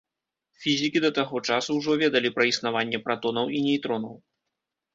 [0.61, 4.15] Фізікі да таго часу ўжо ведалі пра існаванне пратонаў і нейтронаў.